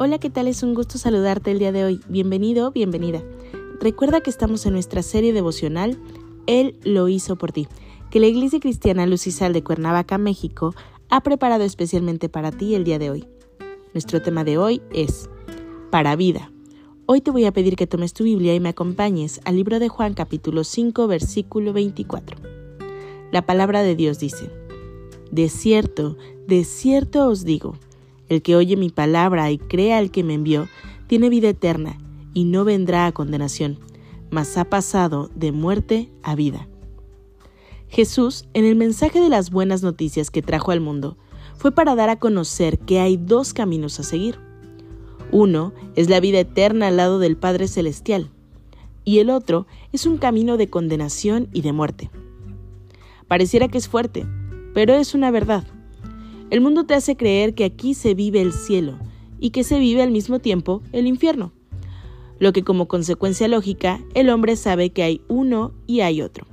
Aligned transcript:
Hola, 0.00 0.18
¿qué 0.18 0.30
tal? 0.30 0.46
Es 0.46 0.62
un 0.62 0.74
gusto 0.74 0.96
saludarte 0.96 1.50
el 1.50 1.58
día 1.58 1.72
de 1.72 1.84
hoy. 1.84 2.00
Bienvenido, 2.08 2.70
bienvenida. 2.70 3.20
Recuerda 3.80 4.20
que 4.20 4.30
estamos 4.30 4.64
en 4.64 4.74
nuestra 4.74 5.02
serie 5.02 5.32
devocional 5.32 5.98
Él 6.46 6.78
lo 6.84 7.08
hizo 7.08 7.34
por 7.34 7.50
ti, 7.50 7.66
que 8.08 8.20
la 8.20 8.28
Iglesia 8.28 8.60
Cristiana 8.60 9.06
Lucisal 9.06 9.52
de 9.52 9.64
Cuernavaca, 9.64 10.16
México, 10.16 10.72
ha 11.10 11.20
preparado 11.22 11.64
especialmente 11.64 12.28
para 12.28 12.52
ti 12.52 12.76
el 12.76 12.84
día 12.84 13.00
de 13.00 13.10
hoy. 13.10 13.28
Nuestro 13.92 14.22
tema 14.22 14.44
de 14.44 14.56
hoy 14.56 14.82
es 14.92 15.28
Para 15.90 16.14
vida. 16.14 16.52
Hoy 17.06 17.20
te 17.20 17.32
voy 17.32 17.46
a 17.46 17.52
pedir 17.52 17.74
que 17.74 17.88
tomes 17.88 18.12
tu 18.12 18.22
Biblia 18.22 18.54
y 18.54 18.60
me 18.60 18.68
acompañes 18.68 19.40
al 19.46 19.56
libro 19.56 19.80
de 19.80 19.88
Juan 19.88 20.14
capítulo 20.14 20.62
5 20.62 21.08
versículo 21.08 21.72
24. 21.72 22.36
La 23.32 23.44
palabra 23.44 23.82
de 23.82 23.96
Dios 23.96 24.20
dice, 24.20 24.48
De 25.32 25.48
cierto, 25.48 26.16
de 26.46 26.62
cierto 26.62 27.26
os 27.26 27.44
digo, 27.44 27.74
el 28.28 28.42
que 28.42 28.56
oye 28.56 28.76
mi 28.76 28.90
palabra 28.90 29.50
y 29.50 29.58
crea 29.58 29.98
al 29.98 30.10
que 30.10 30.24
me 30.24 30.34
envió, 30.34 30.68
tiene 31.06 31.28
vida 31.28 31.48
eterna 31.48 31.98
y 32.34 32.44
no 32.44 32.64
vendrá 32.64 33.06
a 33.06 33.12
condenación, 33.12 33.78
mas 34.30 34.56
ha 34.56 34.64
pasado 34.64 35.30
de 35.34 35.52
muerte 35.52 36.10
a 36.22 36.34
vida. 36.34 36.68
Jesús, 37.88 38.46
en 38.52 38.64
el 38.64 38.76
mensaje 38.76 39.20
de 39.20 39.28
las 39.28 39.50
buenas 39.50 39.82
noticias 39.82 40.30
que 40.30 40.42
trajo 40.42 40.70
al 40.70 40.80
mundo, 40.80 41.16
fue 41.56 41.72
para 41.72 41.94
dar 41.94 42.10
a 42.10 42.18
conocer 42.18 42.78
que 42.78 43.00
hay 43.00 43.16
dos 43.16 43.52
caminos 43.52 43.98
a 43.98 44.02
seguir. 44.02 44.38
Uno 45.32 45.72
es 45.96 46.08
la 46.08 46.20
vida 46.20 46.38
eterna 46.38 46.88
al 46.88 46.98
lado 46.98 47.18
del 47.18 47.36
Padre 47.36 47.66
Celestial, 47.66 48.30
y 49.04 49.20
el 49.20 49.30
otro 49.30 49.66
es 49.92 50.04
un 50.04 50.18
camino 50.18 50.56
de 50.58 50.68
condenación 50.68 51.48
y 51.52 51.62
de 51.62 51.72
muerte. 51.72 52.10
Pareciera 53.26 53.68
que 53.68 53.78
es 53.78 53.88
fuerte, 53.88 54.26
pero 54.74 54.94
es 54.94 55.14
una 55.14 55.30
verdad. 55.30 55.66
El 56.50 56.62
mundo 56.62 56.84
te 56.84 56.94
hace 56.94 57.14
creer 57.14 57.54
que 57.54 57.66
aquí 57.66 57.92
se 57.92 58.14
vive 58.14 58.40
el 58.40 58.54
cielo 58.54 58.98
y 59.38 59.50
que 59.50 59.64
se 59.64 59.78
vive 59.78 60.02
al 60.02 60.10
mismo 60.10 60.38
tiempo 60.38 60.80
el 60.92 61.06
infierno, 61.06 61.52
lo 62.38 62.54
que 62.54 62.64
como 62.64 62.88
consecuencia 62.88 63.48
lógica 63.48 64.00
el 64.14 64.30
hombre 64.30 64.56
sabe 64.56 64.88
que 64.88 65.02
hay 65.02 65.20
uno 65.28 65.72
y 65.86 66.00
hay 66.00 66.22
otro. 66.22 66.46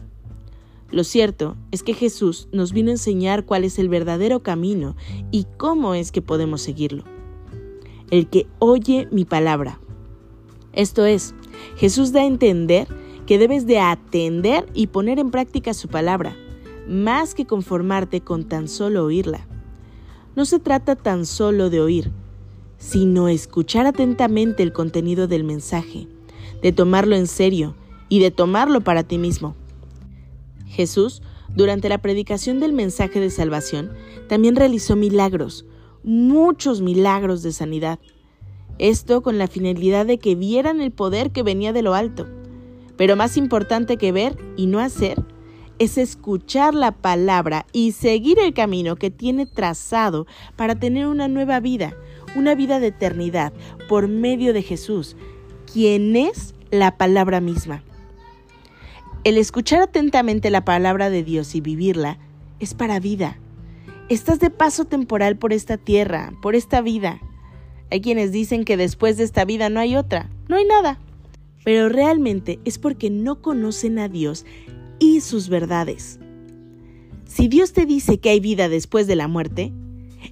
Lo 0.92 1.06
cierto 1.06 1.56
es 1.72 1.82
que 1.82 1.94
Jesús 1.94 2.50
nos 2.52 2.74
vino 2.74 2.90
a 2.90 2.94
enseñar 2.96 3.46
cuál 3.46 3.64
es 3.64 3.80
el 3.80 3.88
verdadero 3.88 4.44
camino 4.44 4.98
y 5.32 5.48
cómo 5.56 5.94
es 5.94 6.12
que 6.12 6.22
podemos 6.22 6.62
seguirlo. 6.62 7.06
El 8.12 8.28
que 8.28 8.48
oye 8.60 9.08
mi 9.12 9.24
palabra. 9.24 9.80
Esto 10.74 11.06
es, 11.06 11.34
Jesús 11.78 12.12
da 12.12 12.20
a 12.20 12.26
entender 12.26 12.90
que 13.26 13.38
debes 13.38 13.66
de 13.66 13.80
atender 13.80 14.66
y 14.74 14.88
poner 14.88 15.20
en 15.20 15.32
práctica 15.32 15.74
su 15.74 15.88
palabra, 15.88 16.36
más 16.86 17.34
que 17.34 17.46
conformarte 17.46 18.20
con 18.20 18.44
tan 18.44 18.68
solo 18.68 19.06
oírla 19.06 19.48
no 20.36 20.46
se 20.46 20.60
trata 20.60 20.96
tan 20.96 21.26
solo 21.26 21.70
de 21.70 21.82
oír, 21.82 22.12
sino 22.78 23.28
escuchar 23.28 23.86
atentamente 23.86 24.64
el 24.64 24.74
contenido 24.74 25.28
del 25.28 25.44
mensaje, 25.44 26.08
de 26.62 26.72
tomarlo 26.72 27.16
en 27.16 27.28
serio 27.28 27.76
y 28.10 28.20
de 28.20 28.32
tomarlo 28.32 28.82
para 28.82 29.04
ti 29.04 29.18
mismo. 29.18 29.56
Jesús, 30.68 31.22
durante 31.56 31.90
la 31.90 32.00
predicación 32.00 32.60
del 32.60 32.74
mensaje 32.74 33.20
de 33.20 33.30
salvación, 33.30 33.92
también 34.28 34.56
realizó 34.56 34.96
milagros, 34.96 35.66
muchos 36.04 36.82
milagros 36.82 37.44
de 37.44 37.54
sanidad. 37.54 38.00
Esto 38.78 39.22
con 39.22 39.38
la 39.38 39.48
finalidad 39.48 40.06
de 40.06 40.18
que 40.18 40.36
vieran 40.36 40.82
el 40.82 40.92
poder 40.92 41.32
que 41.32 41.44
venía 41.44 41.72
de 41.72 41.82
lo 41.82 41.94
alto. 41.94 42.28
Pero 42.98 43.16
más 43.16 43.38
importante 43.38 43.98
que 43.98 44.12
ver 44.12 44.38
y 44.58 44.68
no 44.68 44.80
hacer 44.80 45.24
es 45.80 45.98
escuchar 45.98 46.74
la 46.74 46.92
palabra 46.92 47.66
y 47.72 47.92
seguir 47.92 48.40
el 48.40 48.54
camino 48.54 48.96
que 48.96 49.12
tiene 49.12 49.46
trazado 49.46 50.28
para 50.56 50.76
tener 50.76 51.08
una 51.08 51.28
nueva 51.28 51.60
vida, 51.60 51.96
una 52.36 52.56
vida 52.56 52.80
de 52.80 52.88
eternidad 52.88 53.54
por 53.88 54.08
medio 54.08 54.54
de 54.54 54.62
Jesús, 54.62 55.16
quien 55.72 56.16
es 56.16 56.56
la 56.72 56.98
palabra 56.98 57.42
misma. 57.42 57.84
El 59.24 59.38
escuchar 59.38 59.82
atentamente 59.82 60.50
la 60.50 60.64
palabra 60.64 61.10
de 61.10 61.24
Dios 61.24 61.56
y 61.56 61.62
vivirla 61.62 62.20
es 62.60 62.74
para 62.74 63.00
vida. 63.00 63.40
Estás 64.08 64.40
de 64.40 64.52
paso 64.52 64.86
temporal 64.86 65.36
por 65.36 65.52
esta 65.52 65.78
tierra, 65.78 66.32
por 66.42 66.56
esta 66.56 66.82
vida. 66.82 67.20
Hay 67.90 68.02
quienes 68.02 68.32
dicen 68.32 68.66
que 68.66 68.78
después 68.78 69.18
de 69.18 69.24
esta 69.24 69.44
vida 69.44 69.70
no 69.70 69.80
hay 69.80 69.96
otra, 69.96 70.30
no 70.48 70.58
hay 70.58 70.66
nada. 70.66 71.00
Pero 71.64 71.90
realmente 71.90 72.60
es 72.66 72.78
porque 72.78 73.10
no 73.10 73.42
conocen 73.42 73.98
a 73.98 74.08
Dios 74.08 74.46
y 75.00 75.22
sus 75.22 75.50
verdades. 75.50 76.20
Si 77.26 77.48
Dios 77.48 77.74
te 77.74 77.86
dice 77.86 78.20
que 78.20 78.30
hay 78.30 78.40
vida 78.40 78.70
después 78.70 79.08
de 79.08 79.16
la 79.16 79.28
muerte, 79.28 79.74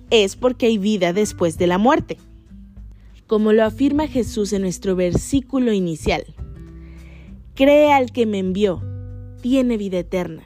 es 0.09 0.35
porque 0.35 0.67
hay 0.67 0.77
vida 0.77 1.13
después 1.13 1.57
de 1.57 1.67
la 1.67 1.77
muerte. 1.77 2.17
Como 3.27 3.51
lo 3.53 3.63
afirma 3.63 4.07
Jesús 4.07 4.53
en 4.53 4.61
nuestro 4.61 4.95
versículo 4.95 5.73
inicial. 5.73 6.23
Cree 7.55 7.91
al 7.91 8.11
que 8.11 8.25
me 8.25 8.39
envió, 8.39 8.81
tiene 9.41 9.77
vida 9.77 9.99
eterna. 9.99 10.43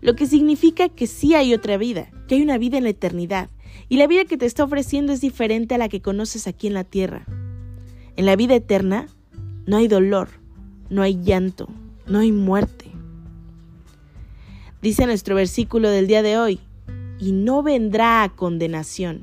Lo 0.00 0.16
que 0.16 0.26
significa 0.26 0.88
que 0.88 1.06
sí 1.06 1.34
hay 1.34 1.54
otra 1.54 1.76
vida, 1.76 2.10
que 2.26 2.36
hay 2.36 2.42
una 2.42 2.58
vida 2.58 2.78
en 2.78 2.84
la 2.84 2.90
eternidad. 2.90 3.50
Y 3.88 3.96
la 3.96 4.06
vida 4.06 4.24
que 4.24 4.36
te 4.36 4.46
está 4.46 4.64
ofreciendo 4.64 5.12
es 5.12 5.20
diferente 5.20 5.74
a 5.74 5.78
la 5.78 5.88
que 5.88 6.02
conoces 6.02 6.46
aquí 6.46 6.66
en 6.66 6.74
la 6.74 6.84
tierra. 6.84 7.26
En 8.16 8.26
la 8.26 8.36
vida 8.36 8.54
eterna 8.54 9.06
no 9.66 9.76
hay 9.76 9.88
dolor, 9.88 10.28
no 10.90 11.02
hay 11.02 11.20
llanto, 11.22 11.68
no 12.06 12.18
hay 12.18 12.32
muerte. 12.32 12.81
Dice 14.82 15.06
nuestro 15.06 15.36
versículo 15.36 15.90
del 15.90 16.08
día 16.08 16.24
de 16.24 16.38
hoy, 16.38 16.58
y 17.20 17.30
no 17.30 17.62
vendrá 17.62 18.24
a 18.24 18.34
condenación. 18.34 19.22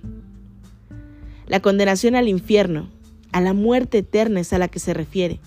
La 1.47 1.59
condenación 1.59 2.16
al 2.16 2.30
infierno, 2.30 2.90
a 3.34 3.42
la 3.42 3.52
muerte 3.52 3.97
eterna 3.97 4.40
es 4.40 4.53
a 4.53 4.58
la 4.58 4.70
que 4.70 4.80
se 4.80 4.94
refiere. 4.94 5.42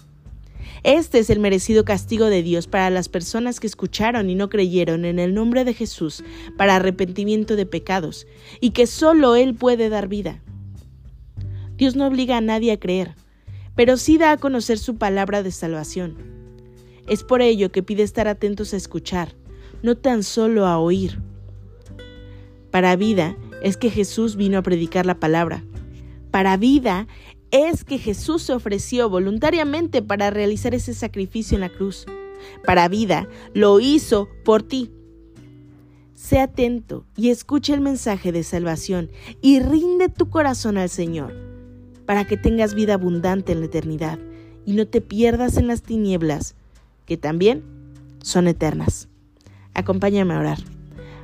Este 0.82 1.18
es 1.18 1.30
el 1.30 1.40
merecido 1.40 1.86
castigo 1.86 2.26
de 2.26 2.42
Dios 2.42 2.66
para 2.66 2.90
las 2.90 3.08
personas 3.08 3.58
que 3.58 3.66
escucharon 3.66 4.28
y 4.28 4.34
no 4.34 4.50
creyeron 4.50 5.06
en 5.06 5.18
el 5.18 5.32
nombre 5.32 5.64
de 5.64 5.72
Jesús 5.72 6.22
para 6.58 6.76
arrepentimiento 6.76 7.56
de 7.56 7.64
pecados 7.64 8.26
y 8.60 8.72
que 8.72 8.86
solo 8.86 9.34
Él 9.34 9.54
puede 9.54 9.88
dar 9.88 10.08
vida. 10.08 10.42
Dios 11.78 11.96
no 11.96 12.06
obliga 12.06 12.36
a 12.36 12.42
nadie 12.42 12.72
a 12.72 12.78
creer, 12.78 13.14
pero 13.74 13.96
sí 13.96 14.18
da 14.18 14.32
a 14.32 14.36
conocer 14.36 14.78
su 14.78 14.96
palabra 14.96 15.42
de 15.42 15.52
salvación. 15.52 16.18
Es 17.08 17.24
por 17.24 17.40
ello 17.40 17.72
que 17.72 17.82
pide 17.82 18.02
estar 18.02 18.28
atentos 18.28 18.74
a 18.74 18.76
escuchar, 18.76 19.34
no 19.82 19.96
tan 19.96 20.22
solo 20.22 20.66
a 20.66 20.78
oír. 20.78 21.20
Para 22.70 22.96
vida 22.96 23.36
es 23.62 23.76
que 23.76 23.90
Jesús 23.90 24.36
vino 24.36 24.58
a 24.58 24.62
predicar 24.62 25.06
la 25.06 25.20
palabra. 25.20 25.64
Para 26.30 26.56
vida 26.56 27.06
es 27.50 27.84
que 27.84 27.98
Jesús 27.98 28.42
se 28.42 28.54
ofreció 28.54 29.10
voluntariamente 29.10 30.02
para 30.02 30.30
realizar 30.30 30.74
ese 30.74 30.94
sacrificio 30.94 31.56
en 31.56 31.60
la 31.60 31.68
cruz. 31.68 32.06
Para 32.64 32.88
vida 32.88 33.28
lo 33.54 33.78
hizo 33.78 34.28
por 34.44 34.62
ti. 34.62 34.90
Sé 36.14 36.38
atento 36.38 37.04
y 37.16 37.30
escucha 37.30 37.74
el 37.74 37.80
mensaje 37.80 38.32
de 38.32 38.42
salvación 38.42 39.10
y 39.40 39.60
rinde 39.60 40.08
tu 40.08 40.30
corazón 40.30 40.78
al 40.78 40.88
Señor 40.88 41.34
para 42.06 42.26
que 42.26 42.36
tengas 42.36 42.74
vida 42.74 42.94
abundante 42.94 43.52
en 43.52 43.60
la 43.60 43.66
eternidad 43.66 44.18
y 44.64 44.72
no 44.72 44.86
te 44.86 45.00
pierdas 45.00 45.56
en 45.56 45.66
las 45.66 45.82
tinieblas 45.82 46.54
que 47.06 47.16
también 47.16 47.62
son 48.22 48.48
eternas. 48.48 49.08
Acompáñame 49.74 50.34
a 50.34 50.40
orar. 50.40 50.58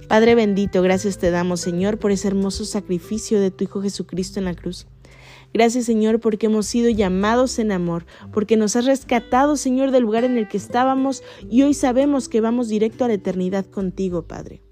Padre 0.08 0.34
bendito, 0.34 0.80
gracias 0.80 1.18
te 1.18 1.30
damos, 1.30 1.60
Señor, 1.60 1.98
por 1.98 2.12
ese 2.12 2.28
hermoso 2.28 2.64
sacrificio 2.64 3.40
de 3.40 3.50
tu 3.50 3.64
Hijo 3.64 3.82
Jesucristo 3.82 4.38
en 4.38 4.46
la 4.46 4.54
cruz. 4.54 4.86
Gracias, 5.52 5.86
Señor, 5.86 6.20
porque 6.20 6.46
hemos 6.46 6.66
sido 6.66 6.90
llamados 6.90 7.58
en 7.58 7.72
amor, 7.72 8.06
porque 8.32 8.56
nos 8.56 8.76
has 8.76 8.84
rescatado, 8.84 9.56
Señor, 9.56 9.90
del 9.90 10.02
lugar 10.02 10.24
en 10.24 10.36
el 10.36 10.48
que 10.48 10.56
estábamos 10.56 11.22
y 11.50 11.62
hoy 11.62 11.74
sabemos 11.74 12.28
que 12.28 12.40
vamos 12.40 12.68
directo 12.68 13.04
a 13.04 13.08
la 13.08 13.14
eternidad 13.14 13.66
contigo, 13.66 14.22
Padre. 14.22 14.62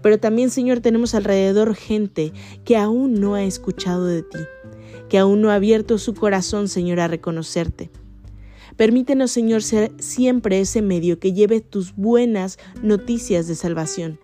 Pero 0.00 0.18
también, 0.18 0.50
Señor, 0.50 0.80
tenemos 0.80 1.14
alrededor 1.14 1.74
gente 1.74 2.32
que 2.64 2.76
aún 2.76 3.14
no 3.14 3.34
ha 3.34 3.44
escuchado 3.44 4.06
de 4.06 4.22
ti, 4.22 4.38
que 5.08 5.18
aún 5.18 5.40
no 5.40 5.50
ha 5.50 5.56
abierto 5.56 5.98
su 5.98 6.14
corazón, 6.14 6.68
Señor, 6.68 7.00
a 7.00 7.08
reconocerte. 7.08 7.90
Permítenos, 8.76 9.30
Señor, 9.30 9.62
ser 9.62 9.92
siempre 9.98 10.60
ese 10.60 10.82
medio 10.82 11.18
que 11.18 11.32
lleve 11.32 11.60
tus 11.60 11.94
buenas 11.94 12.58
noticias 12.82 13.46
de 13.46 13.54
salvación. 13.54 14.18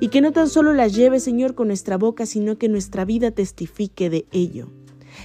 Y 0.00 0.08
que 0.08 0.20
no 0.20 0.32
tan 0.32 0.48
solo 0.48 0.72
las 0.72 0.94
lleve, 0.94 1.20
Señor, 1.20 1.54
con 1.54 1.68
nuestra 1.68 1.96
boca, 1.98 2.26
sino 2.26 2.58
que 2.58 2.68
nuestra 2.68 3.04
vida 3.04 3.30
testifique 3.30 4.10
de 4.10 4.26
ello. 4.32 4.68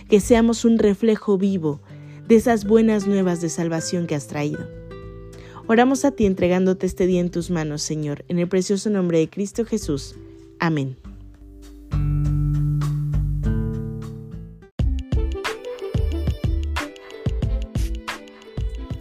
que 0.07 0.19
seamos 0.19 0.65
un 0.65 0.77
reflejo 0.77 1.37
vivo 1.37 1.81
de 2.27 2.35
esas 2.35 2.65
buenas 2.65 3.07
nuevas 3.07 3.41
de 3.41 3.49
salvación 3.49 4.05
que 4.05 4.15
has 4.15 4.27
traído. 4.27 4.67
Oramos 5.67 6.05
a 6.05 6.11
ti 6.11 6.25
entregándote 6.25 6.85
este 6.85 7.07
día 7.07 7.21
en 7.21 7.31
tus 7.31 7.49
manos, 7.49 7.81
Señor, 7.81 8.23
en 8.27 8.39
el 8.39 8.47
precioso 8.47 8.89
nombre 8.89 9.19
de 9.19 9.29
Cristo 9.29 9.65
Jesús. 9.65 10.15
Amén. 10.59 10.95